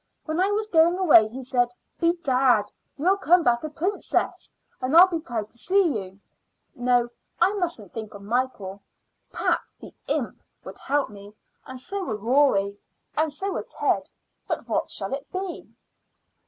When 0.25 0.39
I 0.39 0.49
was 0.49 0.67
going 0.67 0.97
away 0.97 1.27
he 1.27 1.43
said, 1.43 1.69
'Bedad, 1.99 2.71
you'll 2.97 3.17
come 3.17 3.43
back 3.43 3.63
a 3.63 3.69
princess, 3.69 4.51
and 4.81 4.97
I'll 4.97 5.05
be 5.05 5.19
proud 5.19 5.51
to 5.51 5.57
see 5.59 6.03
you.' 6.07 6.19
No, 6.73 7.09
I 7.39 7.53
mustn't 7.53 7.93
think 7.93 8.15
of 8.15 8.23
Michael. 8.23 8.81
Pat, 9.31 9.59
the 9.79 9.93
imp, 10.07 10.41
would 10.63 10.79
help 10.79 11.11
me, 11.11 11.35
and 11.67 11.79
so 11.79 12.03
would 12.05 12.19
Rory, 12.23 12.79
and 13.15 13.31
so 13.31 13.51
would 13.53 13.69
Ted. 13.69 14.09
But 14.47 14.67
what 14.67 14.89
shall 14.89 15.13
it 15.13 15.31
be?" 15.31 15.69